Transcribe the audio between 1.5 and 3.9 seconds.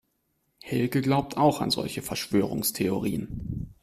an solche Verschwörungstheorien.